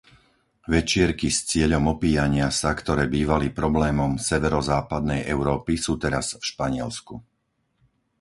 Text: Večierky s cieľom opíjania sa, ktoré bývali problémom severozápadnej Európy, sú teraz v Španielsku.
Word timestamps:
Večierky 0.75 1.27
s 1.29 1.39
cieľom 1.51 1.83
opíjania 1.95 2.47
sa, 2.59 2.69
ktoré 2.79 3.03
bývali 3.15 3.47
problémom 3.59 4.11
severozápadnej 4.29 5.21
Európy, 5.35 5.73
sú 5.85 5.93
teraz 6.03 6.25
v 6.41 6.41
Španielsku. 6.51 7.15